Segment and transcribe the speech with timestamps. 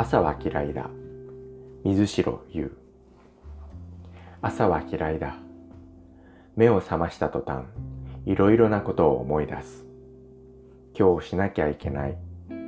[0.00, 0.88] 朝は嫌いだ。
[1.82, 2.70] 水城言う。
[4.40, 5.34] 朝は嫌いだ。
[6.54, 7.64] 目を覚ました途端
[8.24, 9.84] いろいろなことを思い出す。
[10.96, 12.16] 今日しなきゃいけない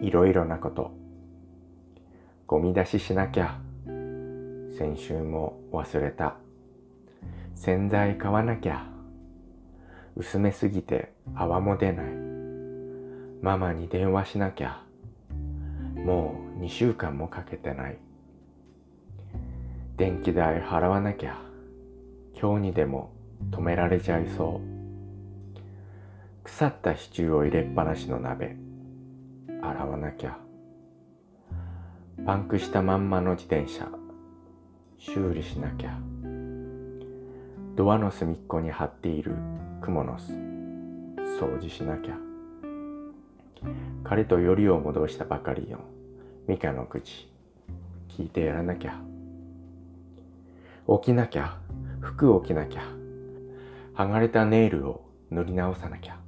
[0.02, 0.90] いろいろなこと。
[2.48, 3.60] ゴミ出ししなきゃ。
[4.76, 6.34] 先週も忘れた。
[7.54, 8.88] 洗剤買わなきゃ。
[10.16, 12.06] 薄めすぎて泡も出ない。
[13.40, 14.82] ママに電話しなきゃ。
[15.94, 17.98] もう2週間もかけてない。
[19.96, 21.38] 電気代払わなきゃ
[22.38, 23.12] 今日にでも
[23.50, 25.60] 止められちゃいそう。
[26.44, 28.56] 腐ったシチューを入れっぱなしの鍋
[29.62, 30.38] 洗わなきゃ。
[32.26, 33.88] パンクしたまんまの自転車
[34.98, 35.98] 修理しなきゃ。
[37.74, 39.34] ドアの隅っこに貼っている
[39.80, 40.32] クモの巣
[41.40, 42.18] 掃除しなきゃ。
[44.04, 45.78] 彼とよりを戻したばかりの
[46.50, 47.30] ミカの口
[48.08, 49.00] 聞いてやらなきゃ。
[50.88, 51.56] 起きなきゃ
[52.00, 52.82] 服を着なきゃ。
[53.94, 56.18] 剥がれたネイルを塗り直さなきゃ。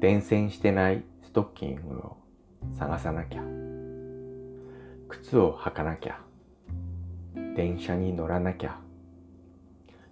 [0.00, 2.18] 伝染してないストッキングを
[2.78, 3.42] 探さなきゃ。
[5.08, 6.20] 靴を履かなきゃ。
[7.56, 8.78] 電車に乗らなきゃ。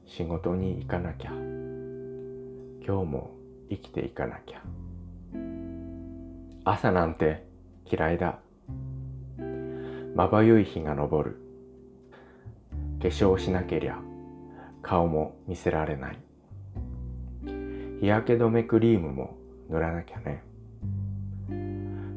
[0.07, 1.31] 仕事に行かなきゃ。
[1.31, 3.33] 今日も
[3.69, 4.63] 生きていかなきゃ。
[6.65, 7.45] 朝なんて
[7.85, 8.39] 嫌いだ。
[10.21, 11.41] まばゆい日が昇る。
[13.01, 13.99] 化粧しなけりゃ
[14.83, 16.19] 顔も見せられない。
[18.01, 19.39] 日焼け止めクリームも
[19.71, 20.43] 塗らなきゃね。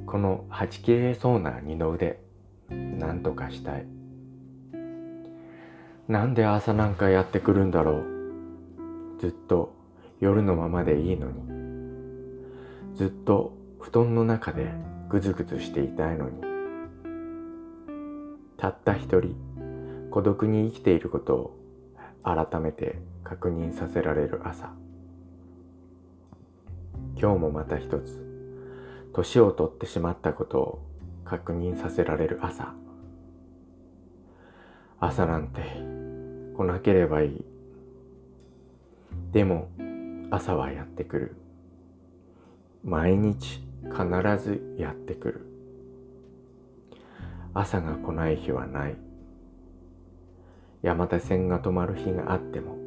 [0.05, 2.19] このはち切れそうな二の腕
[2.69, 3.85] なんとかしたい。
[6.09, 9.21] なんで朝なんかやってくるんだろう。
[9.21, 9.73] ずっと
[10.19, 12.95] 夜のままでいいのに。
[12.95, 14.73] ずっと布団の中で
[15.07, 16.52] ぐずぐずしていたいのに。
[18.63, 19.35] たった一人
[20.09, 21.59] 孤独に生きていることを
[22.23, 24.71] 改めて確認させられる朝。
[27.19, 28.25] 今日もまた一つ
[29.13, 30.81] 年を取ってしまったことを
[31.25, 32.73] 確認させられる朝。
[35.01, 35.59] 朝なんて
[36.55, 37.45] 来なければいい。
[39.33, 39.67] でも
[40.31, 41.35] 朝はやってくる。
[42.85, 43.61] 毎日
[43.91, 45.52] 必ずやってくる。
[47.55, 48.95] 朝が来ない日はない。
[50.81, 52.77] 山手線が止まる日があっても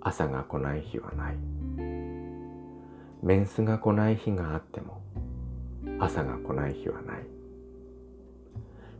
[0.00, 1.36] 朝が来ない日はない。
[3.22, 5.00] メンスが来ない日があっても
[6.00, 7.22] 朝が来ない日はない。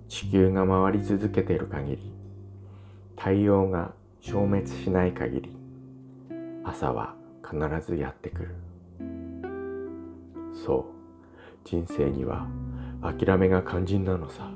[0.09, 2.13] 地球が回り続けている限り
[3.17, 5.53] 太陽が消滅しない限り
[6.65, 8.55] 朝は必ずやってくる。
[10.65, 10.85] そう
[11.65, 12.47] 人生には
[13.03, 14.51] 諦めが肝心なのさ。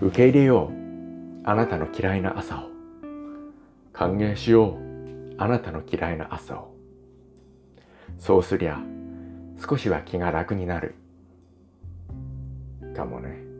[0.00, 1.48] 受け入れよう。
[1.48, 2.70] あなたの嫌いな朝を。
[3.92, 5.34] 歓迎しよう。
[5.38, 6.74] あなたの嫌いな朝を。
[8.18, 8.80] そうすりゃ
[9.68, 10.94] 少しは気が楽になる。
[12.94, 13.55] かもね。